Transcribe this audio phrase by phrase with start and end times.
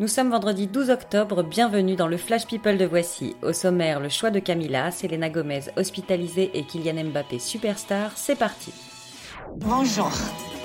[0.00, 3.36] Nous sommes vendredi 12 octobre, bienvenue dans le Flash People de Voici.
[3.42, 8.72] Au sommaire, le choix de Camilla, Selena Gomez hospitalisée et Kylian Mbappé superstar, c'est parti.
[9.56, 10.10] Bonjour.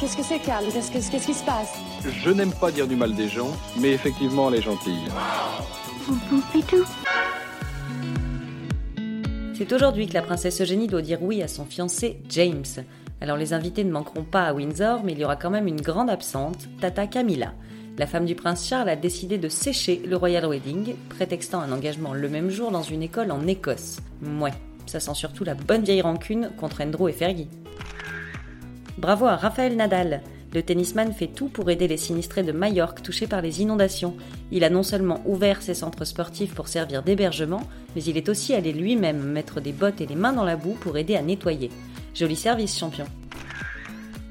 [0.00, 1.72] Qu'est-ce que c'est, Carl Qu'est-ce que- qu'est-ce qui se passe?
[2.04, 5.04] Je n'aime pas dire du mal des gens, mais effectivement, elle est gentille.
[9.54, 12.64] C'est aujourd'hui que la princesse Eugénie doit dire oui à son fiancé James.
[13.20, 15.80] Alors les invités ne manqueront pas à Windsor, mais il y aura quand même une
[15.80, 17.52] grande absente, Tata Camilla.
[17.98, 22.14] La femme du prince Charles a décidé de sécher le Royal Wedding, prétextant un engagement
[22.14, 23.98] le même jour dans une école en Écosse.
[24.22, 24.54] Mouais,
[24.86, 27.48] ça sent surtout la bonne vieille rancune contre Andrew et Fergie.
[28.96, 30.22] Bravo à Raphaël Nadal.
[30.54, 34.14] Le tennisman fait tout pour aider les sinistrés de Majorque touchés par les inondations.
[34.50, 37.62] Il a non seulement ouvert ses centres sportifs pour servir d'hébergement,
[37.94, 40.76] mais il est aussi allé lui-même mettre des bottes et les mains dans la boue
[40.80, 41.70] pour aider à nettoyer.
[42.14, 43.06] Joli service, champion.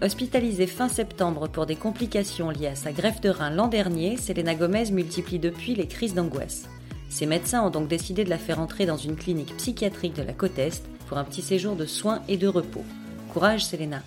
[0.00, 4.54] Hospitalisée fin septembre pour des complications liées à sa greffe de rein l'an dernier, Selena
[4.54, 6.68] Gomez multiplie depuis les crises d'angoisse.
[7.10, 10.32] Ses médecins ont donc décidé de la faire entrer dans une clinique psychiatrique de la
[10.32, 12.84] côte Est pour un petit séjour de soins et de repos.
[13.32, 14.04] Courage, Selena.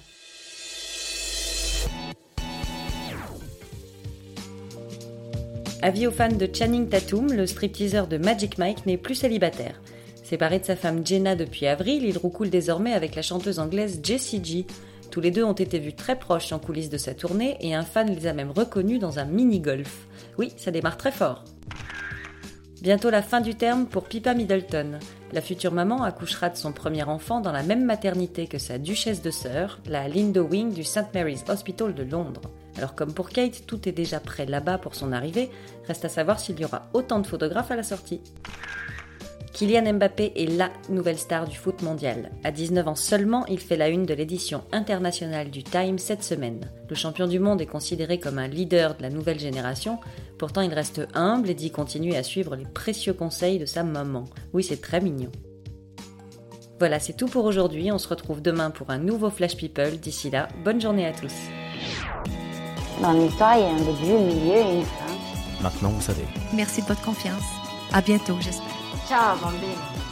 [5.81, 9.81] Avis aux fans de Channing Tatum, le stripteaseur de Magic Mike n'est plus célibataire.
[10.23, 14.42] Séparé de sa femme Jenna depuis avril, il roucoule désormais avec la chanteuse anglaise Jessie
[14.42, 14.66] G.
[15.12, 17.84] Tous les deux ont été vus très proches en coulisses de sa tournée et un
[17.84, 20.08] fan les a même reconnus dans un mini-golf.
[20.38, 21.44] Oui, ça démarre très fort.
[22.81, 25.00] Bientôt la fin du terme pour Pippa Middleton.
[25.34, 29.22] La future maman accouchera de son premier enfant dans la même maternité que sa duchesse
[29.22, 32.42] de sœur, la Linda Wing du St Mary's Hospital de Londres.
[32.78, 35.52] Alors comme pour Kate, tout est déjà prêt là-bas pour son arrivée,
[35.88, 38.22] reste à savoir s'il y aura autant de photographes à la sortie.
[39.62, 42.31] Kylian Mbappé est LA nouvelle star du foot mondial.
[42.44, 46.62] À 19 ans seulement, il fait la une de l'édition internationale du Time cette semaine.
[46.90, 50.00] Le champion du monde est considéré comme un leader de la nouvelle génération,
[50.39, 54.26] pourtant il reste humble et dit continuer à suivre les précieux conseils de sa maman.
[54.52, 55.32] Oui, c'est très mignon.
[56.80, 57.92] Voilà, c'est tout pour aujourd'hui.
[57.92, 59.98] On se retrouve demain pour un nouveau Flash People.
[59.98, 61.36] D'ici là, bonne journée à tous.
[62.99, 65.61] Dans l'histoire, il y a un début, un milieu et une fin.
[65.61, 66.26] Maintenant, vous savez.
[66.52, 67.43] Merci de votre confiance.
[67.93, 68.80] À bientôt, j'espère.
[69.06, 70.11] 笑耳旁边。